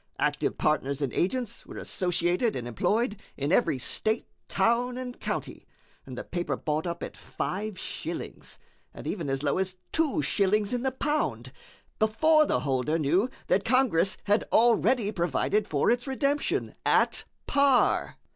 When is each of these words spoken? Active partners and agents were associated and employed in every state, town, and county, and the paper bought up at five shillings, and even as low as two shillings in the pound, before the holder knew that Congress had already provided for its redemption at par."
Active 0.17 0.57
partners 0.57 1.03
and 1.03 1.13
agents 1.13 1.63
were 1.63 1.77
associated 1.77 2.55
and 2.55 2.67
employed 2.67 3.17
in 3.37 3.51
every 3.51 3.77
state, 3.77 4.25
town, 4.47 4.97
and 4.97 5.19
county, 5.19 5.67
and 6.07 6.17
the 6.17 6.23
paper 6.23 6.57
bought 6.57 6.87
up 6.87 7.03
at 7.03 7.15
five 7.15 7.77
shillings, 7.77 8.57
and 8.95 9.05
even 9.05 9.29
as 9.29 9.43
low 9.43 9.59
as 9.59 9.77
two 9.91 10.23
shillings 10.23 10.73
in 10.73 10.81
the 10.81 10.91
pound, 10.91 11.51
before 11.99 12.47
the 12.47 12.61
holder 12.61 12.97
knew 12.97 13.29
that 13.45 13.63
Congress 13.63 14.17
had 14.23 14.43
already 14.51 15.11
provided 15.11 15.67
for 15.67 15.91
its 15.91 16.07
redemption 16.07 16.73
at 16.83 17.23
par." 17.45 18.17